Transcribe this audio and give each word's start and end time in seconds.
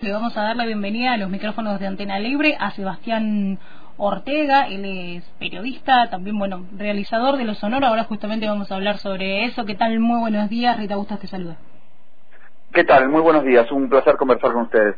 Le 0.00 0.12
vamos 0.12 0.34
a 0.34 0.42
dar 0.42 0.56
la 0.56 0.64
bienvenida 0.64 1.12
a 1.12 1.18
los 1.18 1.28
micrófonos 1.28 1.78
de 1.78 1.86
Antena 1.86 2.18
Libre 2.18 2.56
a 2.58 2.70
Sebastián 2.70 3.58
Ortega, 3.98 4.66
él 4.66 4.86
es 4.86 5.24
periodista, 5.38 6.08
también, 6.08 6.38
bueno, 6.38 6.64
realizador 6.74 7.36
de 7.36 7.44
Los 7.44 7.58
Sonoro. 7.58 7.86
Ahora 7.86 8.04
justamente 8.04 8.46
vamos 8.48 8.72
a 8.72 8.76
hablar 8.76 8.96
sobre 8.96 9.44
eso. 9.44 9.66
¿Qué 9.66 9.74
tal? 9.74 10.00
Muy 10.00 10.18
buenos 10.18 10.48
días. 10.48 10.78
Rita 10.78 10.96
Bustas 10.96 11.20
te 11.20 11.26
saluda. 11.26 11.56
¿Qué 12.72 12.82
tal? 12.84 13.10
Muy 13.10 13.20
buenos 13.20 13.44
días. 13.44 13.70
Un 13.70 13.90
placer 13.90 14.16
conversar 14.16 14.52
con 14.52 14.62
ustedes. 14.62 14.96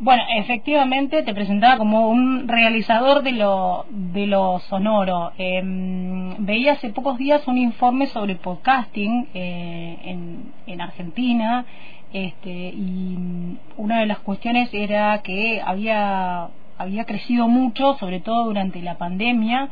Bueno, 0.00 0.22
efectivamente 0.36 1.22
te 1.24 1.34
presentaba 1.34 1.76
como 1.76 2.08
un 2.08 2.46
realizador 2.46 3.22
de 3.22 3.32
lo, 3.32 3.86
de 3.90 4.26
lo 4.26 4.60
sonoro. 4.60 5.32
Em, 5.38 6.36
veía 6.38 6.72
hace 6.72 6.90
pocos 6.90 7.18
días 7.18 7.46
un 7.48 7.58
informe 7.58 8.06
sobre 8.06 8.36
podcasting 8.36 9.28
eh, 9.34 9.98
en, 10.04 10.52
en 10.66 10.80
Argentina 10.80 11.66
este, 12.12 12.50
y 12.50 13.58
una 13.76 14.00
de 14.00 14.06
las 14.06 14.20
cuestiones 14.20 14.72
era 14.72 15.20
que 15.22 15.60
había 15.64 16.48
había 16.78 17.04
crecido 17.04 17.48
mucho, 17.48 17.94
sobre 17.98 18.20
todo 18.20 18.44
durante 18.44 18.80
la 18.80 18.96
pandemia, 18.96 19.68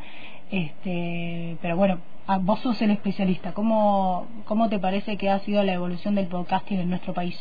este, 0.51 1.57
pero 1.61 1.77
bueno, 1.77 1.99
vos 2.41 2.59
sos 2.59 2.81
el 2.81 2.91
especialista, 2.91 3.53
¿Cómo, 3.53 4.27
¿cómo 4.45 4.67
te 4.67 4.77
parece 4.77 5.17
que 5.17 5.29
ha 5.29 5.39
sido 5.39 5.63
la 5.63 5.73
evolución 5.73 6.15
del 6.15 6.27
podcasting 6.27 6.79
en 6.81 6.89
nuestro 6.89 7.13
país? 7.13 7.39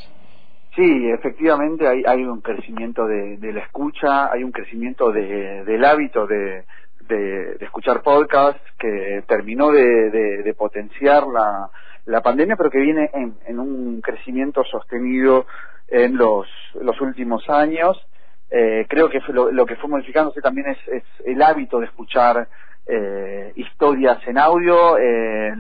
Sí, 0.77 1.11
efectivamente 1.11 1.89
hay, 1.89 2.03
hay 2.07 2.25
un 2.25 2.43
crecimiento 2.43 3.07
de, 3.07 3.39
la 3.41 3.61
escucha, 3.61 4.31
hay 4.31 4.45
un 4.45 4.53
crecimiento 4.53 5.11
de, 5.11 5.65
del 5.65 5.85
hábito 5.85 6.27
de, 6.27 6.65
de, 7.09 7.57
escuchar 7.61 8.03
podcasts 8.03 8.61
que 8.79 9.25
terminó 9.27 9.73
de, 9.73 10.55
potenciar 10.57 11.25
la, 12.05 12.21
pandemia, 12.21 12.57
pero 12.57 12.71
que 12.71 12.79
viene 12.79 13.11
en, 13.15 13.35
en 13.47 13.59
un 13.59 14.01
crecimiento 14.03 14.63
sostenido 14.65 15.47
en 15.89 16.17
los, 16.17 16.47
los 16.81 17.01
últimos 17.01 17.49
años. 17.49 17.97
Eh, 18.51 18.87
creo 18.89 19.09
que 19.09 19.21
lo, 19.33 19.67
que 19.67 19.77
fue 19.77 19.89
modificándose 19.89 20.41
también 20.41 20.69
es, 20.69 21.03
el 21.25 21.43
hábito 21.43 21.81
de 21.81 21.87
escuchar 21.87 22.49
eh, 22.87 23.53
historias 23.57 24.19
en 24.27 24.39
audio, 24.39 24.99
eh, 24.99 25.53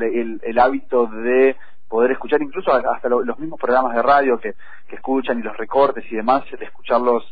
el, 0.42 0.58
hábito 0.58 1.06
de 1.06 1.56
poder 1.88 2.12
escuchar 2.12 2.42
incluso 2.42 2.72
hasta 2.72 3.08
los 3.08 3.38
mismos 3.38 3.60
programas 3.60 3.94
de 3.94 4.02
radio 4.02 4.38
que, 4.38 4.54
escuchan 4.90 5.38
y 5.38 5.42
los 5.42 5.56
recortes 5.56 6.04
y 6.10 6.16
demás, 6.16 6.44
de 6.50 6.64
escucharlos 6.64 7.24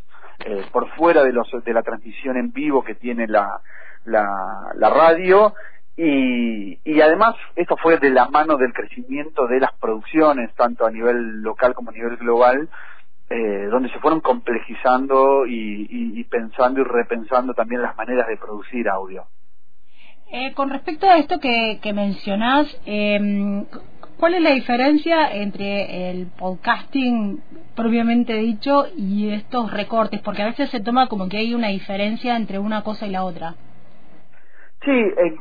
por 0.73 0.89
fuera 0.97 1.23
de, 1.23 1.33
los, 1.33 1.49
de 1.65 1.73
la 1.73 1.83
transmisión 1.83 2.37
en 2.37 2.53
vivo 2.53 2.83
que 2.83 2.95
tiene 2.95 3.27
la, 3.27 3.61
la, 4.05 4.73
la 4.75 4.91
radio 4.91 5.55
y, 5.97 6.79
y, 6.85 7.01
además 7.01 7.37
esto 7.55 7.77
fue 7.77 7.99
de 7.99 8.11
la 8.11 8.29
mano 8.29 8.57
del 8.57 8.73
crecimiento 8.73 9.47
de 9.47 9.61
las 9.61 9.73
producciones, 9.75 10.53
tanto 10.55 10.85
a 10.85 10.91
nivel 10.91 11.41
local 11.43 11.73
como 11.73 11.91
a 11.91 11.93
nivel 11.93 12.17
global, 12.17 12.69
eh, 13.31 13.69
donde 13.71 13.89
se 13.91 14.01
fueron 14.01 14.21
complejizando 14.21 15.47
y, 15.47 16.25
pensando 16.25 16.81
y 16.81 16.85
repensando 16.85 17.55
también 17.55 17.81
las 17.81 17.97
maneras 17.97 18.27
de 18.27 18.37
producir 18.37 18.89
audio. 18.89 19.27
Eh, 20.33 20.53
con 20.55 20.69
respecto 20.69 21.09
a 21.09 21.17
esto 21.19 21.39
que, 21.39 21.79
que 21.81 21.93
mencionás, 21.93 22.67
eh, 22.87 23.65
¿cuál 24.25 24.37
es 24.37 24.41
la 24.41 24.53
diferencia 24.53 25.35
entre 25.35 26.09
el 26.11 26.29
podcasting 26.29 27.43
propiamente 27.77 28.33
dicho 28.33 28.87
y 28.97 29.29
estos 29.35 29.71
recortes? 29.71 30.23
Porque 30.23 30.41
a 30.41 30.47
veces 30.47 30.71
se 30.71 30.81
toma 30.81 31.09
como 31.09 31.29
que 31.29 31.37
hay 31.37 31.53
una 31.53 31.69
diferencia 31.69 32.35
entre 32.35 32.59
una 32.59 32.83
cosa 32.83 33.07
y 33.07 33.11
la 33.11 33.23
otra. 33.23 33.55
Sí, 34.83 34.93
eh, 34.93 35.37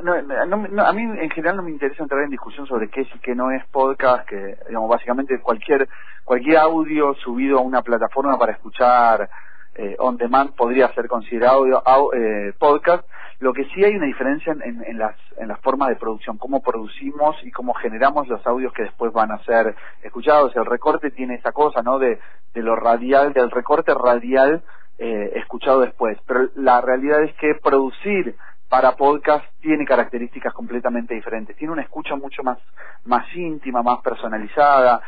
a 0.00 0.92
mí 0.92 1.02
en 1.02 1.30
general 1.30 1.58
no 1.58 1.62
me 1.62 1.70
interesa 1.70 2.02
entrar 2.02 2.24
en 2.24 2.30
discusión 2.30 2.66
sobre 2.66 2.90
qué 2.90 3.02
es 3.02 3.08
y 3.14 3.20
qué 3.20 3.36
no 3.36 3.52
es 3.52 3.64
podcast, 3.66 4.28
que 4.28 4.56
digamos 4.66 4.90
básicamente 4.90 5.38
cualquier 5.40 5.88
cualquier 6.24 6.56
audio 6.56 7.14
subido 7.22 7.58
a 7.58 7.62
una 7.62 7.82
plataforma 7.82 8.36
para 8.36 8.50
escuchar 8.50 9.30
eh, 9.78 9.94
on 10.00 10.16
demand 10.16 10.54
podría 10.56 10.92
ser 10.92 11.06
considerado 11.06 11.64
eh, 12.12 12.52
podcast. 12.58 13.06
Lo 13.38 13.52
que 13.52 13.64
sí 13.66 13.84
hay 13.84 13.94
una 13.94 14.06
diferencia 14.06 14.52
en, 14.52 14.82
en, 14.84 14.98
las 14.98 15.14
en 15.36 15.56
formas 15.58 15.90
de 15.90 15.94
producción, 15.96 16.36
cómo 16.36 16.60
producimos 16.60 17.36
y 17.44 17.52
cómo 17.52 17.72
generamos 17.74 18.26
los 18.26 18.44
audios 18.44 18.72
que 18.72 18.82
después 18.82 19.12
van 19.12 19.30
a 19.30 19.38
ser 19.44 19.76
escuchados. 20.02 20.54
El 20.56 20.66
recorte 20.66 21.12
tiene 21.12 21.36
esa 21.36 21.52
cosa, 21.52 21.82
¿no? 21.82 22.00
De, 22.00 22.18
lo 22.54 22.74
radial, 22.74 23.32
del 23.32 23.52
recorte 23.52 23.94
radial 23.94 24.64
eh, 24.98 25.30
escuchado 25.36 25.82
después. 25.82 26.18
Pero 26.26 26.48
la 26.56 26.80
realidad 26.80 27.22
es 27.22 27.32
que 27.36 27.54
producir 27.54 28.34
para 28.68 28.96
podcast 28.96 29.44
tiene 29.60 29.84
características 29.84 30.52
completamente 30.52 31.14
diferentes. 31.14 31.56
Tiene 31.56 31.72
una 31.72 31.82
escucha 31.82 32.16
mucho 32.16 32.42
más, 32.42 32.58
más 33.04 33.32
íntima, 33.36 33.84
más 33.84 34.00
personalizada. 34.00 35.00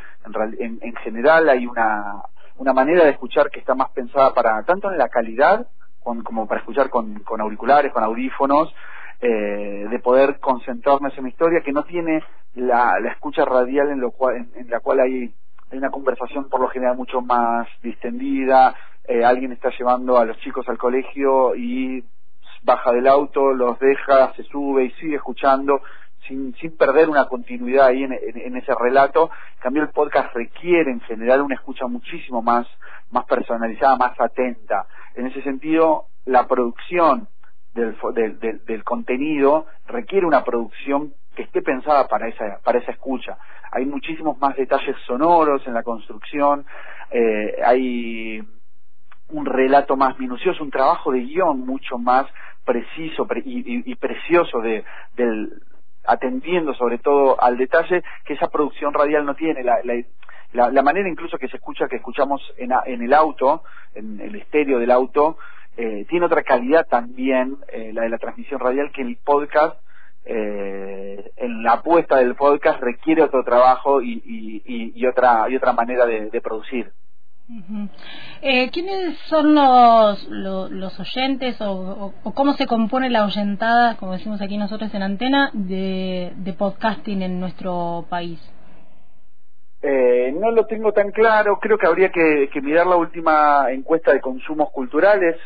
En, 0.61 0.79
en, 0.81 0.95
general 0.97 1.49
hay 1.49 1.67
una, 1.67 2.23
una 2.61 2.75
manera 2.75 3.05
de 3.05 3.13
escuchar 3.13 3.51
que 3.51 3.61
está 3.61 3.75
más 3.75 3.91
pensada 3.93 4.35
para, 4.35 4.63
tanto 4.65 4.91
en 4.91 4.99
la 4.99 5.09
calidad 5.09 5.67
como 6.03 6.47
para 6.47 6.61
escuchar 6.61 6.91
con, 6.91 7.21
con 7.21 7.41
auriculares, 7.41 7.91
con 7.91 8.05
audífonos, 8.05 8.75
eh, 9.21 9.87
de 9.91 9.99
poder 10.01 10.39
concentrarnos 10.41 11.15
en 11.15 11.21
una 11.21 11.29
historia 11.31 11.63
que 11.63 11.73
no 11.73 11.85
tiene 11.85 12.23
la, 12.55 12.99
escucha 13.11 13.47
radial 13.47 13.91
en, 13.91 14.01
lo 14.01 14.11
cual, 14.11 14.47
en, 14.55 14.69
la 14.69 14.81
cual 14.81 15.01
hay, 15.01 15.33
hay, 15.71 15.79
una 15.79 15.91
conversación 15.91 16.51
por 16.51 16.61
lo 16.61 16.69
general 16.69 16.99
mucho 16.99 17.23
más 17.23 17.67
distendida, 17.83 18.75
eh, 19.09 19.25
alguien 19.25 19.53
está 19.53 19.71
llevando 19.79 20.19
a 20.19 20.27
los 20.27 20.37
chicos 20.41 20.69
al 20.69 20.77
colegio 20.77 21.55
y 21.55 22.05
baja 22.63 22.93
del 22.93 23.07
auto, 23.07 23.55
los 23.55 23.79
deja, 23.79 24.35
se 24.35 24.43
sube 24.43 24.85
y 24.85 24.91
sigue 24.93 25.17
escuchando 25.17 25.81
sin, 26.27 26.55
sin 26.57 26.77
perder 26.77 27.09
una 27.09 27.27
continuidad 27.27 27.87
ahí 27.87 28.05
en, 28.05 28.57
ese 28.57 28.75
relato. 28.75 29.31
En 29.57 29.63
cambio, 29.63 29.83
el 29.83 29.91
podcast 29.91 30.35
requiere 30.35 30.91
en 30.91 31.01
general 31.01 31.43
una 31.43 31.55
escucha 31.55 31.87
muchísimo 31.87 32.43
más, 32.43 32.67
más 33.11 33.25
personalizada, 33.27 33.97
más 33.97 34.19
atenta. 34.21 34.87
En 35.15 35.27
ese 35.27 35.43
sentido, 35.43 36.07
la 36.27 36.47
producción 36.47 37.29
del, 37.75 37.97
del, 38.15 38.65
del, 38.65 38.85
contenido 38.85 39.67
requiere 39.87 40.27
una 40.27 40.45
producción 40.45 41.15
que 41.35 41.43
esté 41.43 41.63
pensada 41.63 42.09
para 42.09 42.29
esa, 42.29 42.59
para 42.65 42.79
esa 42.79 42.93
escucha. 42.93 43.39
Hay 43.73 43.87
muchísimos 43.87 44.39
más 44.39 44.57
detalles 44.57 44.97
sonoros 45.07 45.67
en 45.67 45.75
la 45.75 45.83
construcción, 45.83 46.67
eh, 47.11 47.57
hay 47.65 48.43
un 49.29 49.47
relato 49.47 49.97
más 49.97 50.19
minucioso, 50.19 50.63
un 50.63 50.71
trabajo 50.71 51.13
de 51.13 51.21
guion 51.21 51.61
mucho 51.61 51.99
más 51.99 52.27
preciso 52.65 53.27
y, 53.45 53.95
precioso 53.97 54.61
de, 54.61 54.85
del 55.17 55.63
atendiendo 56.05 56.75
sobre 56.75 56.99
todo 56.99 57.41
al 57.43 57.57
detalle 57.57 58.03
que 58.25 58.35
esa 58.35 58.49
producción 58.49 58.95
radial 58.95 59.25
no 59.25 59.35
tiene. 59.35 59.63
La, 59.63 59.81
la, 60.53 60.83
manera 60.83 61.09
incluso 61.09 61.39
que 61.39 61.49
se 61.49 61.57
escucha 61.57 61.89
que 61.89 61.97
escuchamos 61.97 62.43
en, 62.57 62.71
en 62.87 63.03
el 63.03 63.15
auto 63.15 63.63
en 63.95 64.21
el 64.21 64.35
estéreo 64.35 64.79
del 64.79 64.91
auto 64.91 65.39
eh, 65.77 66.05
tiene 66.09 66.27
otra 66.27 66.43
calidad 66.43 66.87
también 66.89 67.57
eh, 67.69 67.93
la 67.93 68.03
de 68.03 68.09
la 68.09 68.19
transmisión 68.19 68.59
radial 68.59 68.91
que 68.91 69.03
el 69.03 69.17
podcast 69.17 69.81
eh, 70.25 71.31
en 71.37 71.63
la 71.63 71.75
apuesta 71.75 72.17
del 72.17 72.35
podcast 72.35 72.81
requiere 72.81 73.23
otro 73.23 73.45
trabajo 73.45 74.03
y, 74.03 74.21
y, 74.25 75.07
otra 75.07 75.49
y 75.49 75.57
otra 75.57 75.73
manera 75.73 76.05
de 76.05 76.41
producir 76.41 76.93
eh, 78.43 78.71
¿Quiénes 78.71 79.19
son 79.29 79.55
los, 79.55 80.29
los, 80.29 81.01
oyentes 81.01 81.57
o, 81.61 82.13
cómo 82.35 82.53
se 82.55 82.67
compone 82.67 83.11
la 83.11 83.25
oyentada, 83.25 83.97
como 83.97 84.13
decimos 84.13 84.41
aquí 84.41 84.57
nosotros 84.57 84.93
en 84.95 85.03
antena, 85.03 85.51
de, 85.53 86.55
podcasting 86.57 87.23
en 87.23 87.41
nuestro 87.41 88.07
país? 88.09 88.41
Eh, 89.83 90.33
no 90.39 90.51
lo 90.51 90.67
tengo 90.67 90.93
tan 90.93 91.11
claro, 91.11 91.59
creo 91.61 91.79
que 91.79 91.87
habría 91.87 92.11
que, 92.11 92.49
mirar 92.63 92.87
la 92.87 92.97
última 92.97 93.67
encuesta 93.71 94.13
de 94.13 94.21
consumos 94.21 94.71
culturales 94.71 95.37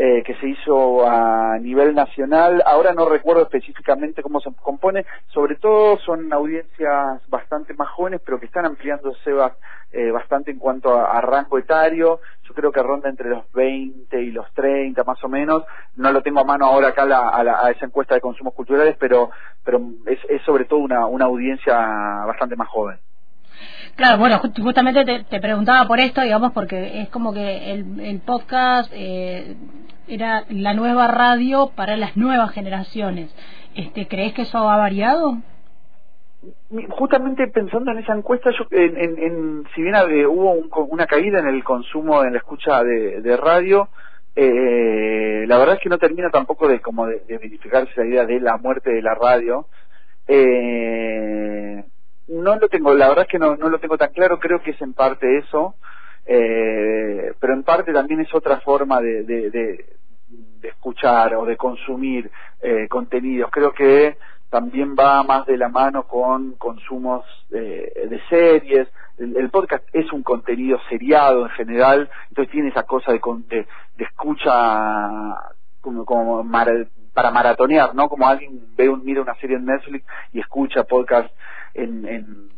eh, 0.00 0.22
que 0.22 0.36
se 0.36 0.48
hizo 0.48 1.04
a 1.04 1.58
nivel 1.58 1.92
nacional. 1.92 2.62
Ahora 2.64 2.92
no 2.92 3.08
recuerdo 3.08 3.42
específicamente 3.42 4.22
cómo 4.22 4.38
se 4.38 4.48
compone, 4.62 5.04
sobre 5.26 5.56
todo 5.56 5.98
son 5.98 6.32
audiencias 6.32 7.20
bastante 7.28 7.74
más 7.74 7.88
jóvenes, 7.88 8.20
pero 8.24 8.38
que 8.38 8.46
están 8.46 8.64
ampliándose 8.64 9.32
eh, 9.90 10.12
bastante 10.12 10.52
en 10.52 10.60
cuanto 10.60 10.94
a, 10.94 11.20
rango 11.20 11.58
etario. 11.58 12.20
Yo 12.44 12.54
creo 12.54 12.70
que 12.70 12.80
ronda 12.80 13.08
entre 13.08 13.28
los 13.28 13.50
20 13.50 14.22
y 14.22 14.30
los 14.30 14.48
30 14.54 15.02
más 15.02 15.22
o 15.24 15.28
menos. 15.28 15.64
No 15.96 16.12
lo 16.12 16.22
tengo 16.22 16.38
a 16.38 16.44
mano 16.44 16.66
ahora 16.66 16.90
acá 16.90 17.02
a, 17.02 17.70
esa 17.72 17.86
encuesta 17.86 18.14
de 18.14 18.20
consumos 18.20 18.54
culturales, 18.54 18.96
pero, 19.00 19.30
pero 19.64 19.80
es, 20.06 20.20
sobre 20.42 20.66
todo 20.66 20.78
una, 20.78 21.06
una 21.06 21.24
audiencia 21.24 21.76
bastante 22.24 22.54
más 22.54 22.68
joven. 22.68 23.00
Claro, 23.96 24.18
bueno, 24.18 24.40
justamente 24.62 25.24
te, 25.28 25.40
preguntaba 25.40 25.88
por 25.88 25.98
esto, 25.98 26.20
digamos, 26.20 26.52
porque 26.52 27.02
es 27.02 27.08
como 27.08 27.32
que 27.32 27.72
el, 27.72 28.20
podcast 28.24 28.90
eh, 28.94 29.56
era 30.06 30.44
la 30.50 30.74
nueva 30.74 31.08
radio 31.08 31.72
para 31.74 31.96
las 31.96 32.16
nuevas 32.16 32.52
generaciones. 32.52 33.34
Este, 33.74 34.06
¿Crees 34.06 34.34
que 34.34 34.42
eso 34.42 34.70
ha 34.70 34.76
variado? 34.76 35.38
justamente 36.90 37.48
pensando 37.48 37.90
en 37.90 37.98
esa 37.98 38.14
encuesta, 38.14 38.50
yo, 38.50 38.66
en, 38.70 38.96
en, 38.96 39.64
si 39.74 39.82
bien 39.82 39.94
hubo 40.28 40.52
una 40.90 41.06
caída 41.06 41.40
en 41.40 41.48
el 41.48 41.64
consumo, 41.64 42.22
en 42.22 42.32
la 42.32 42.38
escucha 42.38 42.82
de, 42.84 43.36
radio, 43.36 43.88
eh, 44.36 45.44
la 45.46 45.58
verdad 45.58 45.76
es 45.76 45.80
que 45.80 45.88
no 45.88 45.98
termina 45.98 46.30
tampoco 46.30 46.68
de 46.68 46.80
como 46.80 47.06
de, 47.06 47.22
verificarse 47.28 47.92
la 47.96 48.06
idea 48.06 48.24
de 48.24 48.40
la 48.40 48.56
muerte 48.56 48.92
de 48.92 49.02
la 49.02 49.14
radio. 49.14 49.66
Eh, 50.28 51.84
no 52.28 52.56
lo 52.56 52.68
tengo, 52.68 52.94
la 52.94 53.08
verdad 53.08 53.24
es 53.24 53.30
que 53.30 53.38
no, 53.38 53.56
no 53.56 53.68
lo 53.68 53.78
tengo 53.78 53.96
tan 53.96 54.12
claro, 54.12 54.38
creo 54.38 54.60
que 54.62 54.72
es 54.72 54.80
en 54.82 54.94
parte 54.94 55.38
eso. 55.38 55.74
Eh, 56.26 57.32
pero 57.40 57.54
en 57.54 57.62
parte 57.62 57.92
también 57.92 58.20
es 58.20 58.34
otra 58.34 58.60
forma 58.60 59.00
de, 59.00 59.22
de, 59.24 59.84
escuchar 60.62 61.34
o 61.34 61.46
de 61.46 61.56
consumir 61.56 62.30
eh, 62.60 62.86
contenidos. 62.88 63.50
Creo 63.50 63.72
que 63.72 64.18
también 64.50 64.94
va 64.94 65.22
más 65.22 65.46
de 65.46 65.56
la 65.56 65.68
mano 65.68 66.02
con 66.04 66.52
consumos 66.56 67.24
de 67.48 68.20
series. 68.28 68.88
El, 69.18 69.50
podcast 69.50 69.84
es 69.92 70.12
un 70.12 70.22
contenido 70.22 70.78
seriado 70.88 71.46
en 71.46 71.50
general, 71.50 72.10
entonces 72.28 72.52
tiene 72.52 72.68
esa 72.68 72.84
cosa 72.84 73.12
de, 73.12 73.20
de, 73.48 73.66
de 73.96 74.04
escucha 74.04 75.34
como, 75.80 76.04
como 76.04 76.46
para 77.12 77.30
maratonear, 77.32 77.94
¿no? 77.96 78.08
Como 78.08 78.28
alguien 78.28 78.60
ve 78.76 78.88
un, 78.88 79.04
mira 79.04 79.20
una 79.20 79.34
serie 79.36 79.56
en 79.56 79.64
Netflix 79.64 80.06
y 80.32 80.40
escucha 80.40 80.84
podcast 80.84 81.28
en, 81.74 82.06
en 82.06 82.48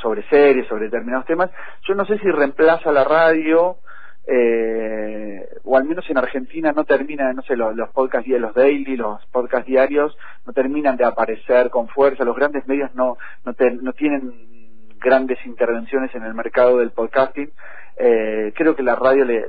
sobre 0.00 0.22
series, 0.28 0.66
sobre 0.68 0.84
determinados 0.84 1.26
temas. 1.26 1.50
Yo 1.86 1.94
no 1.94 2.04
sé 2.04 2.18
si 2.18 2.30
reemplaza 2.30 2.92
la 2.92 3.04
radio, 3.04 3.78
eh, 4.26 5.48
o 5.64 5.76
al 5.76 5.84
menos 5.84 6.08
en 6.10 6.18
Argentina 6.18 6.72
no 6.72 6.84
termina, 6.84 7.32
no 7.32 7.42
sé, 7.42 7.56
los, 7.56 7.74
los 7.74 7.88
podcasts, 7.90 8.28
los 8.28 8.54
daily, 8.54 8.96
los 8.96 9.24
podcasts 9.26 9.66
diarios, 9.66 10.16
no 10.46 10.52
terminan 10.52 10.96
de 10.96 11.04
aparecer 11.04 11.70
con 11.70 11.88
fuerza. 11.88 12.24
Los 12.24 12.36
grandes 12.36 12.66
medios 12.66 12.94
no, 12.94 13.16
no, 13.44 13.54
no 13.82 13.92
tienen 13.92 14.94
grandes 14.98 15.38
intervenciones 15.46 16.14
en 16.14 16.24
el 16.24 16.34
mercado 16.34 16.78
del 16.78 16.90
podcasting. 16.90 17.50
Eh, 17.96 18.52
creo 18.54 18.76
que 18.76 18.82
la 18.82 18.94
radio 18.94 19.24
le, 19.24 19.44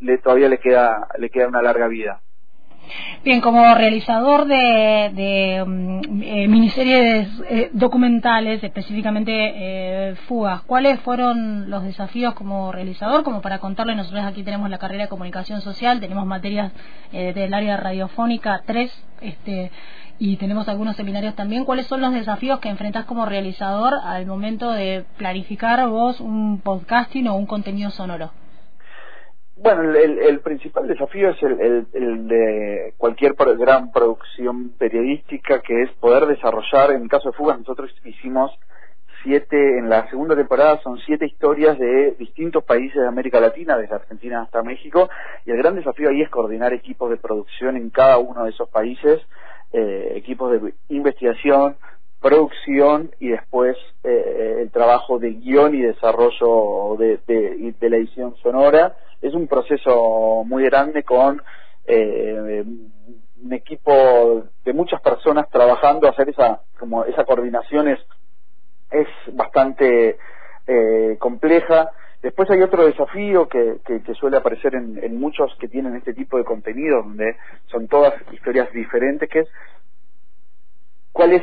le, 0.00 0.18
todavía 0.18 0.48
le 0.48 0.58
queda, 0.58 1.06
le 1.18 1.30
queda 1.30 1.48
una 1.48 1.62
larga 1.62 1.86
vida. 1.86 2.20
Bien, 3.24 3.40
como 3.40 3.74
realizador 3.74 4.44
de, 4.46 5.64
mm, 5.66 6.22
eh, 6.22 6.48
miniseries 6.48 7.28
eh, 7.48 7.70
documentales, 7.72 8.62
específicamente 8.62 9.32
eh, 9.32 10.14
Fugas, 10.26 10.62
¿cuáles 10.62 11.00
fueron 11.00 11.70
los 11.70 11.84
desafíos 11.84 12.34
como 12.34 12.70
realizador? 12.70 13.22
Como 13.22 13.40
para 13.40 13.60
contarle, 13.60 13.94
nosotros 13.94 14.24
aquí 14.24 14.42
tenemos 14.42 14.68
la 14.68 14.78
carrera 14.78 15.04
de 15.04 15.08
comunicación 15.08 15.62
social, 15.62 16.00
tenemos 16.00 16.26
materias 16.26 16.72
del 17.12 17.54
área 17.54 17.76
radiofónica, 17.76 18.62
tres, 18.66 18.92
este, 19.20 19.70
y 20.18 20.36
tenemos 20.36 20.68
algunos 20.68 20.96
seminarios 20.96 21.34
también. 21.34 21.64
¿Cuáles 21.64 21.86
son 21.86 22.00
los 22.00 22.12
desafíos 22.12 22.58
que 22.60 22.68
enfrentas 22.68 23.04
como 23.06 23.24
realizador 23.24 23.94
al 24.04 24.26
momento 24.26 24.70
de 24.70 25.04
planificar 25.16 25.86
vos 25.88 26.20
un 26.20 26.60
podcasting 26.60 27.28
o 27.28 27.34
un 27.34 27.46
contenido 27.46 27.90
sonoro? 27.90 28.32
Bueno, 29.56 29.82
el, 29.94 30.40
principal 30.40 30.88
desafío 30.88 31.30
es 31.30 31.40
el, 31.42 31.86
de 32.26 32.92
cualquier 32.96 33.34
gran 33.34 33.92
producción 33.92 34.70
periodística, 34.70 35.60
que 35.60 35.82
es 35.82 35.90
poder 35.92 36.26
desarrollar, 36.26 36.90
en 36.90 37.02
el 37.02 37.08
caso 37.08 37.30
de 37.30 37.36
Fugas, 37.36 37.58
nosotros 37.58 37.94
hicimos 38.04 38.50
siete, 39.22 39.78
en 39.78 39.88
la 39.88 40.10
segunda 40.10 40.34
temporada 40.34 40.80
son 40.82 40.98
siete 41.06 41.26
historias 41.26 41.78
de 41.78 42.16
distintos 42.18 42.64
países 42.64 43.00
de 43.00 43.06
América 43.06 43.38
Latina, 43.38 43.78
desde 43.78 43.94
Argentina 43.94 44.42
hasta 44.42 44.62
México, 44.62 45.08
y 45.46 45.52
el 45.52 45.58
gran 45.58 45.76
desafío 45.76 46.10
ahí 46.10 46.22
es 46.22 46.30
coordinar 46.30 46.72
equipos 46.74 47.08
de 47.10 47.16
producción 47.16 47.76
en 47.76 47.90
cada 47.90 48.18
uno 48.18 48.44
de 48.44 48.50
esos 48.50 48.68
países, 48.68 49.22
eh, 49.72 50.14
equipos 50.16 50.50
de 50.50 50.74
investigación, 50.88 51.76
producción 52.20 53.12
y 53.20 53.28
después 53.28 53.76
eh, 54.02 54.58
el 54.62 54.70
trabajo 54.72 55.20
de 55.20 55.30
guion 55.30 55.76
y 55.76 55.82
desarrollo 55.82 56.96
de, 56.98 57.18
de 57.78 57.90
la 57.90 57.96
edición 57.96 58.34
sonora 58.42 58.96
es 59.24 59.34
un 59.34 59.48
proceso 59.48 60.44
muy 60.44 60.64
grande 60.64 61.02
con 61.02 61.42
eh, 61.86 62.62
un 63.42 63.52
equipo 63.52 64.44
de 64.64 64.72
muchas 64.74 65.00
personas 65.00 65.48
trabajando, 65.50 66.08
hacer 66.08 66.28
esa 66.28 66.60
como 66.78 67.04
esa 67.04 67.24
coordinación 67.24 67.88
es, 67.88 67.98
es 68.90 69.08
bastante 69.32 70.18
eh, 70.66 71.16
compleja. 71.18 71.90
Después 72.22 72.50
hay 72.50 72.62
otro 72.62 72.84
desafío 72.84 73.48
que, 73.48 73.78
que, 73.84 74.14
suele 74.14 74.38
aparecer 74.38 74.74
en, 74.74 75.02
en, 75.02 75.18
muchos 75.18 75.54
que 75.58 75.68
tienen 75.68 75.96
este 75.96 76.14
tipo 76.14 76.38
de 76.38 76.44
contenido, 76.44 77.02
donde 77.02 77.36
son 77.66 77.86
todas 77.88 78.14
historias 78.32 78.70
diferentes, 78.72 79.28
que 79.28 79.40
es 79.40 79.48
cuál 81.12 81.32
es 81.32 81.42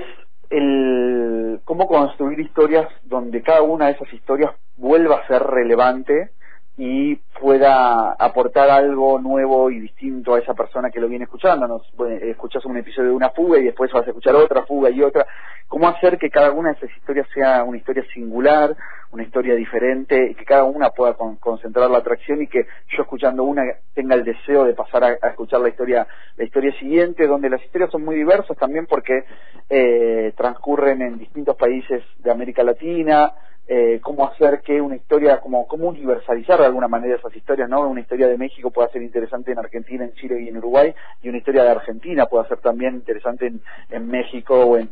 el 0.49 1.61
cómo 1.65 1.87
construir 1.87 2.39
historias 2.39 2.87
donde 3.03 3.41
cada 3.41 3.61
una 3.61 3.87
de 3.87 3.93
esas 3.93 4.11
historias 4.13 4.51
vuelva 4.77 5.17
a 5.17 5.27
ser 5.27 5.41
relevante 5.43 6.31
y 6.77 7.15
pueda 7.39 8.13
aportar 8.13 8.69
algo 8.69 9.19
nuevo 9.19 9.69
y 9.69 9.79
distinto 9.79 10.35
a 10.35 10.39
esa 10.39 10.53
persona 10.53 10.89
que 10.89 10.99
lo 10.99 11.07
viene 11.07 11.25
escuchando. 11.25 11.67
Nos, 11.67 11.83
escuchas 12.21 12.63
un 12.65 12.77
episodio 12.77 13.09
de 13.09 13.15
una 13.15 13.29
fuga 13.31 13.59
y 13.59 13.65
después 13.65 13.91
vas 13.91 14.05
a 14.05 14.09
escuchar 14.09 14.35
otra 14.35 14.63
fuga 14.65 14.89
y 14.89 15.01
otra. 15.01 15.25
¿Cómo 15.67 15.87
hacer 15.87 16.17
que 16.17 16.29
cada 16.29 16.51
una 16.51 16.71
de 16.71 16.77
esas 16.77 16.97
historias 16.97 17.27
sea 17.33 17.63
una 17.63 17.77
historia 17.77 18.03
singular, 18.13 18.75
una 19.11 19.23
historia 19.23 19.55
diferente, 19.55 20.31
y 20.31 20.35
que 20.35 20.45
cada 20.45 20.63
una 20.63 20.89
pueda 20.89 21.15
concentrar 21.39 21.89
la 21.89 21.99
atracción 21.99 22.41
y 22.41 22.47
que 22.47 22.65
yo 22.95 23.03
escuchando 23.03 23.43
una 23.43 23.63
tenga 23.93 24.15
el 24.15 24.23
deseo 24.23 24.65
de 24.65 24.73
pasar 24.73 25.03
a, 25.03 25.13
escuchar 25.29 25.61
la 25.61 25.69
historia, 25.69 26.07
la 26.37 26.43
historia 26.43 26.77
siguiente, 26.79 27.27
donde 27.27 27.49
las 27.49 27.63
historias 27.63 27.91
son 27.91 28.03
muy 28.03 28.15
diversas 28.15 28.57
también 28.57 28.85
porque 28.85 29.23
eh, 29.69 30.33
transcurren 30.35 31.01
en 31.01 31.17
distintos 31.17 31.55
países 31.55 32.03
de 32.19 32.31
América 32.31 32.63
Latina, 32.63 33.33
eh, 33.73 34.01
cómo 34.01 34.27
hacer 34.27 34.59
que 34.59 34.81
una 34.81 34.97
historia, 34.97 35.39
como 35.39 35.65
cómo 35.65 35.87
universalizar 35.87 36.59
de 36.59 36.65
alguna 36.65 36.89
manera 36.89 37.15
esas 37.15 37.33
historias, 37.33 37.69
¿no? 37.69 37.79
Una 37.87 38.01
historia 38.01 38.27
de 38.27 38.37
México 38.37 38.69
pueda 38.69 38.89
ser 38.89 39.01
interesante 39.01 39.53
en 39.53 39.59
Argentina, 39.59 40.03
en 40.03 40.11
Chile 40.15 40.41
y 40.41 40.49
en 40.49 40.57
Uruguay, 40.57 40.93
y 41.21 41.29
una 41.29 41.37
historia 41.37 41.63
de 41.63 41.69
Argentina 41.69 42.25
puede 42.25 42.49
ser 42.49 42.57
también 42.57 42.95
interesante 42.95 43.47
en, 43.47 43.61
en 43.89 44.07
México 44.09 44.55
o 44.55 44.77
en 44.77 44.89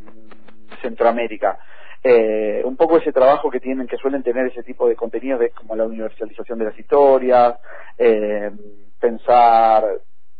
Centroamérica. 0.80 1.58
Eh, 2.02 2.62
un 2.64 2.78
poco 2.78 2.96
ese 2.96 3.12
trabajo 3.12 3.50
que 3.50 3.60
tienen, 3.60 3.86
que 3.86 3.98
suelen 3.98 4.22
tener 4.22 4.46
ese 4.46 4.62
tipo 4.62 4.88
de 4.88 4.96
contenidos, 4.96 5.42
es 5.42 5.52
como 5.52 5.76
la 5.76 5.84
universalización 5.84 6.58
de 6.58 6.64
las 6.64 6.78
historias, 6.78 7.56
eh, 7.98 8.50
pensar 8.98 9.84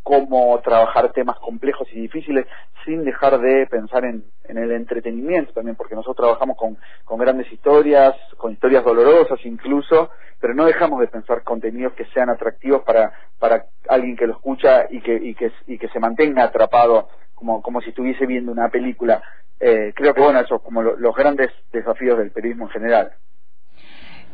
cómo 0.02 0.58
trabajar 0.61 1.12
temas 1.12 1.38
complejos 1.38 1.88
y 1.93 2.00
difíciles 2.00 2.47
sin 2.85 3.05
dejar 3.05 3.38
de 3.41 3.67
pensar 3.67 4.05
en, 4.05 4.25
el 4.49 4.73
entretenimiento 4.73 5.52
también, 5.52 5.76
porque 5.76 5.94
nosotros 5.94 6.17
trabajamos 6.17 6.56
con, 6.56 7.19
grandes 7.19 7.52
historias, 7.52 8.14
con 8.37 8.52
historias 8.52 8.85
dolorosas 8.85 9.38
incluso, 9.44 10.11
pero 10.41 10.55
no 10.55 10.64
dejamos 10.64 11.00
de 11.00 11.06
pensar 11.06 11.43
contenidos 11.44 11.93
que 11.93 12.06
sean 12.06 12.31
atractivos 12.31 12.82
para, 12.82 13.12
para 13.38 13.67
alguien 13.88 14.17
que 14.17 14.26
lo 14.26 14.32
escucha 14.32 14.87
y 14.91 15.00
que, 15.00 15.14
y 15.14 15.35
que, 15.35 15.52
y 15.67 15.79
que 15.79 15.88
se 15.88 16.00
mantenga 16.00 16.44
atrapado 16.44 17.08
como, 17.35 17.62
como 17.62 17.81
si 17.81 17.91
estuviese 17.91 18.26
viendo 18.26 18.50
una 18.50 18.69
película. 18.69 19.23
Eh, 19.61 19.93
creo 19.94 20.14
que 20.14 20.20
bueno, 20.23 20.41
eso 20.41 20.56
es 20.56 20.62
como 20.62 20.82
los 20.82 21.14
grandes 21.14 21.50
desafíos 21.70 22.19
del 22.19 22.31
periodismo 22.31 22.64
en 22.64 22.70
general. 22.70 23.12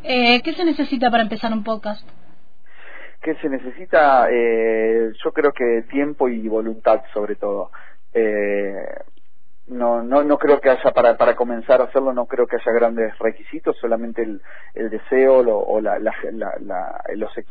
Eh, 0.03 0.41
¿Qué 0.41 0.53
se 0.53 0.63
necesita 0.63 1.11
para 1.11 1.23
empezar 1.23 1.51
un 1.51 1.63
podcast? 1.63 2.07
¿Qué 3.21 3.35
se 3.35 3.49
necesita? 3.49 4.27
Eh, 4.31 5.11
yo 5.23 5.31
creo 5.31 5.51
que 5.51 5.83
tiempo 5.89 6.29
y 6.29 6.47
voluntad 6.47 7.01
sobre 7.13 7.35
todo. 7.35 7.71
Eh, 8.13 8.85
no, 9.67 10.01
no, 10.01 10.23
no 10.23 10.37
creo 10.37 10.61
que 10.61 10.69
haya, 10.69 10.91
para, 10.91 11.17
para 11.17 11.35
comenzar 11.35 11.81
a 11.81 11.85
hacerlo, 11.85 12.13
no 12.13 12.25
creo 12.25 12.47
que 12.47 12.55
haya 12.55 12.71
grandes 12.71 13.17
requisitos, 13.19 13.75
solamente 13.77 14.21
el, 14.21 14.41
el 14.73 14.89
deseo 14.89 15.39
o 15.39 15.81
la, 15.81 15.99
la, 15.99 16.13
la, 16.31 17.01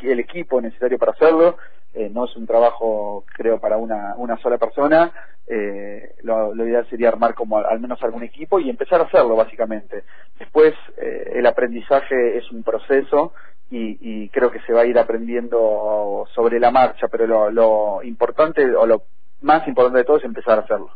el 0.00 0.20
equipo 0.20 0.61
necesario 0.61 0.99
para 0.99 1.12
hacerlo. 1.12 1.58
Eh, 1.92 2.11
no 2.11 2.25
es 2.26 2.37
un 2.37 2.46
trabajo, 2.46 3.25
creo, 3.35 3.58
para 3.58 3.76
una, 3.76 4.14
una 4.16 4.37
sola 4.38 4.58
persona. 4.58 5.12
Eh, 5.46 6.14
lo, 6.23 6.54
lo, 6.54 6.66
ideal 6.66 6.87
sería 6.90 7.08
armar 7.08 7.35
como 7.35 7.58
al, 7.58 7.80
menos 7.80 8.02
algún 8.02 8.23
equipo 8.23 8.58
y 8.58 8.68
empezar 8.68 9.00
a 9.00 9.04
hacerlo, 9.04 9.37
básicamente. 9.37 10.04
Después, 10.38 10.75
eh, 10.96 11.32
el 11.37 11.46
aprendizaje 11.46 12.38
es 12.38 12.50
un 12.50 12.62
proceso 12.62 13.32
y, 13.70 13.99
y, 14.00 14.28
creo 14.28 14.50
que 14.50 14.61
se 14.61 14.73
va 14.73 14.82
a 14.82 14.87
ir 14.87 14.99
aprendiendo 14.99 16.26
sobre 16.35 16.61
la 16.61 16.70
marcha, 16.70 17.08
pero 17.08 17.26
lo, 17.26 17.50
lo 17.50 18.02
importante 18.04 18.64
o 18.75 18.87
lo 18.87 19.02
más 19.42 19.66
importante 19.66 19.99
de 19.99 20.04
todo 20.04 20.18
es 20.18 20.25
empezar 20.25 20.58
a 20.58 20.62
hacerlo. 20.62 20.90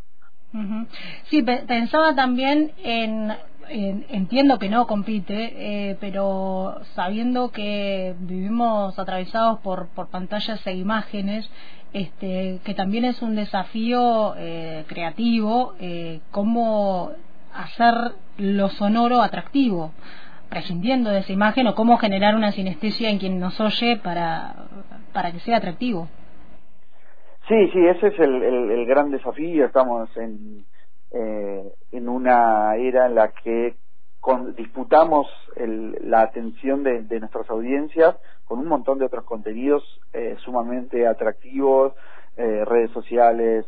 Sí, 1.29 1.43
pensaba 1.43 2.15
también 2.15 2.73
en, 2.83 3.33
entiendo 3.71 4.59
que 4.59 4.69
no 4.69 4.87
compite, 4.87 5.91
eh, 5.91 5.97
pero 6.01 6.81
sabiendo 6.95 7.51
que 7.51 8.15
vivimos 8.19 8.99
atravesados 8.99 9.61
por, 9.61 9.89
por 9.89 10.09
pantallas 10.09 10.67
e 10.67 10.75
imágenes, 10.75 11.49
este, 11.93 12.61
que 12.65 12.75
también 12.75 13.05
es 13.05 13.23
un 13.23 13.37
desafío 13.37 14.35
eh, 14.37 14.85
creativo, 14.89 15.75
eh, 15.81 16.21
cómo 16.31 17.11
hacer 17.55 17.95
lo 18.39 18.69
sonoro 18.71 19.23
atractivo, 19.23 19.93
prescindiendo 20.51 21.11
de 21.11 21.21
esa 21.21 21.33
imagen 21.33 21.67
o 21.69 21.75
cómo 21.75 21.97
generar 21.97 22.35
una 22.35 22.53
sinestesia 22.53 23.09
en 23.09 23.19
quien 23.19 23.41
nos 23.41 23.59
oye 23.61 23.97
para, 24.03 24.55
para 25.13 25.33
que 25.33 25.39
sea 25.41 25.57
atractivo. 25.59 26.09
Sí, 27.49 27.69
sí, 27.73 27.87
ese 27.87 28.09
es 28.09 28.19
el, 28.19 28.43
el, 28.43 28.87
gran 28.87 29.11
desafío. 29.11 29.67
Estamos 29.67 30.15
en, 30.17 30.65
eh, 31.13 31.73
en 31.93 32.09
una 32.09 32.77
era 32.77 33.07
en 33.07 33.15
la 33.15 33.33
que 33.33 33.75
disputamos 34.57 35.27
la 35.57 36.23
atención 36.23 36.83
de, 36.83 37.21
nuestras 37.21 37.49
audiencias 37.49 38.17
con 38.45 38.59
un 38.59 38.69
montón 38.69 38.99
de 38.99 39.07
otros 39.07 39.25
contenidos 39.25 39.83
eh, 40.13 40.37
sumamente 40.45 41.07
atractivos, 41.07 41.95
eh, 42.37 42.65
redes 42.65 42.91
sociales, 42.91 43.67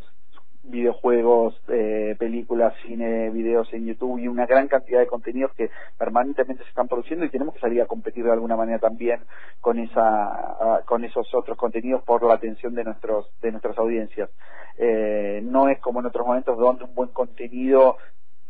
videojuegos, 0.63 1.59
eh, 1.67 2.15
películas, 2.17 2.73
cine, 2.85 3.29
videos 3.29 3.71
en 3.73 3.85
YouTube 3.85 4.19
y 4.19 4.27
una 4.27 4.45
gran 4.45 4.67
cantidad 4.67 4.99
de 4.99 5.07
contenidos 5.07 5.51
que 5.53 5.69
permanentemente 5.97 6.63
se 6.63 6.69
están 6.69 6.87
produciendo 6.87 7.25
y 7.25 7.29
tenemos 7.29 7.53
que 7.53 7.59
salir 7.59 7.81
a 7.81 7.85
competir 7.85 8.23
de 8.23 8.31
alguna 8.31 8.55
manera 8.55 8.79
también 8.79 9.21
con 9.59 9.77
esa 9.77 10.83
con 10.85 11.03
esos 11.03 11.33
otros 11.33 11.57
contenidos 11.57 12.03
por 12.03 12.23
la 12.23 12.35
atención 12.35 12.73
de 12.75 12.85
nuestros 12.85 13.27
de 13.41 13.51
nuestras 13.51 13.77
audiencias. 13.77 14.29
Eh, 14.77 15.41
no 15.43 15.67
es 15.67 15.79
como 15.79 15.99
en 15.99 16.05
otros 16.05 16.25
momentos 16.25 16.57
donde 16.57 16.85
un 16.85 16.95
buen 16.95 17.09
contenido 17.09 17.97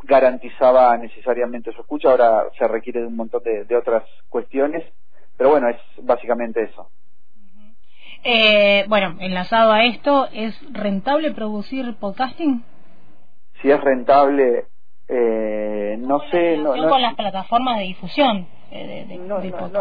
garantizaba 0.04 0.96
necesariamente 0.98 1.72
su 1.72 1.82
escucha, 1.82 2.12
ahora 2.12 2.44
se 2.58 2.68
requiere 2.68 3.02
de 3.02 3.08
un 3.08 3.16
montón 3.16 3.42
de 3.44 3.76
otras 3.76 4.04
cuestiones, 4.30 4.84
pero 5.38 5.52
bueno, 5.52 5.70
es 5.70 5.78
básicamente 6.04 6.62
eso. 6.62 6.90
Eh, 8.24 8.86
bueno, 8.88 9.18
enlazado 9.20 9.72
a 9.72 9.84
esto, 9.84 10.28
¿es 10.32 10.56
rentable 10.72 11.32
producir 11.34 11.96
podcasting? 12.00 12.64
Si 13.62 13.70
es 13.70 13.82
rentable, 13.82 14.66
eh, 15.10 15.98
no 16.00 16.20
sé. 16.32 16.58
No, 16.58 16.72
con 16.72 17.02
las 17.02 17.16
plataformas 17.16 17.78
de 17.80 17.84
difusión. 17.84 18.48
Eh, 18.72 19.20
no, 19.28 19.40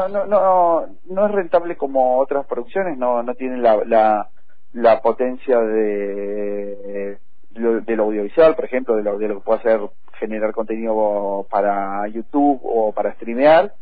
no, 0.09 0.27
no, 0.27 0.87
no, 1.07 1.27
es 1.27 1.33
rentable 1.33 1.77
como 1.77 2.19
otras 2.19 2.45
producciones, 2.47 2.99
no, 2.99 3.23
no 3.23 3.35
tiene 3.35 3.59
la, 3.59 3.77
la, 3.87 4.29
la 4.73 5.01
potencia 5.01 5.59
de, 5.59 7.19
del 7.51 8.01
audiovisual, 8.01 8.55
por 8.55 8.65
ejemplo, 8.65 8.97
de 8.97 9.03
lo, 9.03 9.19
de 9.19 9.29
lo 9.29 9.35
que 9.37 9.45
puede 9.45 9.61
hacer 9.61 9.81
generar 10.19 10.53
contenido 10.53 11.47
para 11.49 12.07
YouTube 12.09 12.61
o 12.65 12.93
para 12.93 13.15
streamear. 13.15 13.73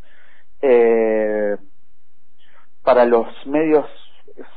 Eh, 0.62 1.56
para 2.82 3.04
los 3.04 3.26
medios 3.46 3.86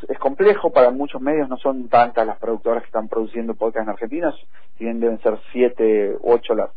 es, 0.08 0.20
complejo, 0.20 0.72
para 0.72 0.92
muchos 0.92 1.22
medios 1.22 1.50
no 1.50 1.58
son 1.58 1.90
tantas 1.90 2.25
las 2.25 2.38
productoras 2.38 2.84
que 2.84 2.88
están 2.88 3.08
produciendo 3.08 3.56
podcast 3.56 3.84
en 3.84 3.90
Argentina, 3.90 4.34
si 4.78 4.84
bien 4.84 5.00
deben 5.00 5.22
ser 5.22 5.40
siete, 5.52 6.16
ocho 6.22 6.56
las, 6.56 6.70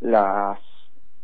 las 0.00 0.58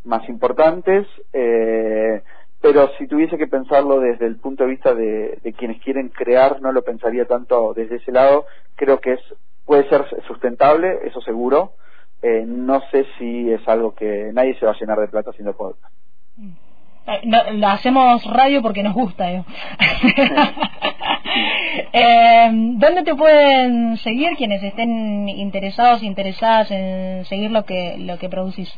más 0.04 0.28
importantes, 0.28 1.06
eh, 1.32 2.22
pero 2.60 2.90
si 2.98 3.06
tuviese 3.06 3.38
que 3.38 3.46
pensarlo 3.46 4.00
desde 4.00 4.26
el 4.26 4.36
punto 4.36 4.64
de 4.64 4.70
vista 4.70 4.94
de, 4.94 5.54
quienes 5.56 5.82
quieren 5.82 6.08
crear, 6.08 6.60
no 6.60 6.72
lo 6.72 6.82
pensaría 6.82 7.24
tanto 7.24 7.72
desde 7.74 7.96
ese 7.96 8.12
lado, 8.12 8.46
creo 8.76 9.00
que 9.00 9.14
es 9.14 9.20
puede 9.64 9.88
ser 9.88 10.04
sustentable, 10.26 11.00
eso 11.04 11.20
seguro, 11.20 11.74
eh, 12.22 12.44
no 12.46 12.80
sé 12.90 13.06
si 13.18 13.52
es 13.52 13.66
algo 13.68 13.94
que 13.94 14.30
nadie 14.32 14.58
se 14.58 14.66
va 14.66 14.72
a 14.72 14.78
llenar 14.78 14.98
de 14.98 15.08
plata 15.08 15.30
haciendo 15.30 15.56
podcast. 15.56 15.94
Mm. 16.36 16.69
Eh, 17.06 17.20
no, 17.24 17.68
hacemos 17.68 18.24
radio 18.24 18.62
porque 18.62 18.82
nos 18.82 18.94
gusta. 18.94 19.32
¿eh? 19.32 19.42
eh, 21.92 22.50
¿Dónde 22.52 23.02
te 23.04 23.14
pueden 23.14 23.96
seguir 23.98 24.36
quienes 24.36 24.62
estén 24.62 25.28
interesados, 25.28 26.02
interesadas 26.02 26.70
en 26.70 27.24
seguir 27.24 27.50
lo 27.50 27.64
que 27.64 27.96
lo 27.98 28.18
que 28.18 28.28
producís? 28.28 28.72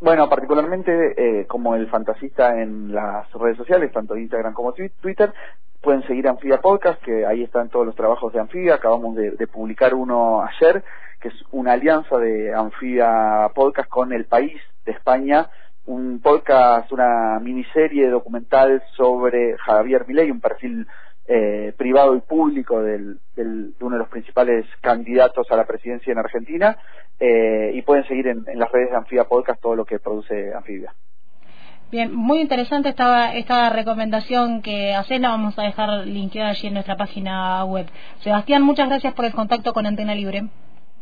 Bueno, 0.00 0.28
particularmente 0.28 0.92
eh, 1.16 1.46
como 1.46 1.74
el 1.74 1.88
fantasista 1.88 2.60
en 2.60 2.92
las 2.92 3.32
redes 3.32 3.56
sociales, 3.56 3.90
tanto 3.92 4.16
Instagram 4.16 4.52
como 4.52 4.74
Twitter, 4.74 5.32
pueden 5.80 6.06
seguir 6.06 6.28
Anfibia 6.28 6.60
Podcast, 6.60 7.02
que 7.02 7.24
ahí 7.24 7.42
están 7.42 7.70
todos 7.70 7.86
los 7.86 7.96
trabajos 7.96 8.32
de 8.32 8.40
Anfibia. 8.40 8.74
Acabamos 8.74 9.16
de, 9.16 9.30
de 9.30 9.46
publicar 9.46 9.94
uno 9.94 10.42
ayer, 10.42 10.84
que 11.18 11.28
es 11.28 11.34
una 11.50 11.72
alianza 11.72 12.18
de 12.18 12.54
Anfibia 12.54 13.50
Podcast 13.54 13.88
con 13.88 14.12
El 14.12 14.26
País 14.26 14.60
de 14.84 14.92
España, 14.92 15.48
un 15.86 16.20
podcast, 16.20 16.90
una 16.92 17.38
miniserie 17.40 18.08
documental 18.08 18.82
sobre 18.96 19.56
Javier 19.58 20.06
Milei, 20.06 20.30
un 20.30 20.40
perfil 20.40 20.86
eh, 21.28 21.72
privado 21.76 22.14
y 22.14 22.20
público 22.20 22.82
del, 22.82 23.18
de 23.34 23.72
uno 23.80 23.96
de 23.96 23.98
los 23.98 24.08
principales 24.08 24.64
candidatos 24.80 25.46
a 25.50 25.56
la 25.56 25.66
presidencia 25.66 26.12
en 26.12 26.18
Argentina 26.18 26.78
eh, 27.18 27.72
y 27.74 27.82
pueden 27.82 28.06
seguir 28.06 28.28
en, 28.28 28.44
las 28.54 28.70
redes 28.70 28.90
de 28.90 28.96
Anfibia 28.96 29.24
Podcast 29.24 29.60
todo 29.60 29.74
lo 29.74 29.84
que 29.84 29.98
produce 29.98 30.54
Anfibia. 30.54 30.94
Bien, 31.90 32.14
muy 32.14 32.40
interesante 32.40 32.88
esta, 32.88 33.34
esta 33.34 33.70
recomendación 33.70 34.60
que 34.60 34.92
haces, 34.92 35.20
la 35.20 35.28
vamos 35.30 35.56
a 35.58 35.62
dejar 35.62 35.88
linkeada 36.06 36.50
allí 36.50 36.66
en 36.66 36.74
nuestra 36.74 36.96
página 36.96 37.64
web. 37.64 37.86
Sebastián, 38.20 38.62
muchas 38.62 38.88
gracias 38.88 39.14
por 39.14 39.24
el 39.24 39.32
contacto 39.32 39.72
con 39.72 39.86
Antena 39.86 40.14
Libre. 40.14 40.48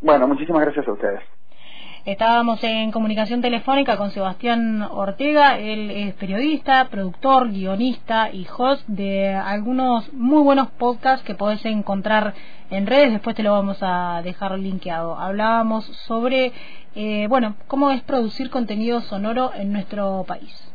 Bueno, 0.03 0.29
muchísimas 0.29 0.63
gracias 0.63 0.87
a 0.87 0.93
ustedes. 0.93 1.21
Estábamos 2.05 2.63
en 2.63 2.93
comunicación 2.93 3.41
telefónica 3.41 3.97
con 3.97 4.11
Sebastián 4.11 4.83
Ortega, 4.83 5.59
él 5.59 5.91
es 5.91 6.13
periodista, 6.17 6.89
productor, 6.91 7.51
guionista 7.51 8.29
y 8.31 8.47
host 8.59 8.87
de 8.87 9.33
algunos 9.33 10.13
muy 10.13 10.43
buenos 10.43 10.69
podcasts 10.73 11.25
que 11.25 11.35
podés 11.35 11.65
encontrar 11.65 12.35
en 12.69 12.87
redes, 12.87 13.11
después 13.11 13.35
te 13.35 13.43
lo 13.43 13.53
vamos 13.53 13.79
a 13.81 14.21
dejar 14.23 14.59
linkeado. 14.59 15.19
Hablábamos 15.19 15.87
sobre, 16.07 16.53
eh, 16.95 17.27
bueno, 17.31 17.55
cómo 17.69 17.91
es 17.91 18.03
producir 18.03 18.51
contenido 18.51 19.01
sonoro 19.01 19.53
en 19.55 19.73
nuestro 19.73 20.25
país. 20.29 20.74